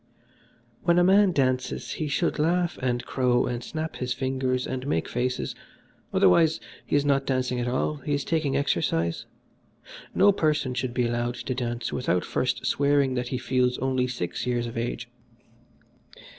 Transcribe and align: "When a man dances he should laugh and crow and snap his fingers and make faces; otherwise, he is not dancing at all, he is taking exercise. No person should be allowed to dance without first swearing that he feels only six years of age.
"When 0.83 0.97
a 0.97 1.03
man 1.03 1.31
dances 1.31 1.91
he 1.91 2.07
should 2.07 2.39
laugh 2.39 2.79
and 2.81 3.05
crow 3.05 3.45
and 3.45 3.63
snap 3.63 3.97
his 3.97 4.13
fingers 4.13 4.65
and 4.65 4.87
make 4.87 5.07
faces; 5.07 5.53
otherwise, 6.11 6.59
he 6.87 6.95
is 6.95 7.05
not 7.05 7.27
dancing 7.27 7.59
at 7.59 7.67
all, 7.67 7.97
he 7.97 8.15
is 8.15 8.23
taking 8.25 8.57
exercise. 8.57 9.27
No 10.15 10.31
person 10.31 10.73
should 10.73 10.95
be 10.95 11.05
allowed 11.05 11.35
to 11.35 11.53
dance 11.53 11.93
without 11.93 12.25
first 12.25 12.65
swearing 12.65 13.13
that 13.13 13.27
he 13.27 13.37
feels 13.37 13.77
only 13.77 14.07
six 14.07 14.47
years 14.47 14.65
of 14.65 14.75
age. 14.75 15.07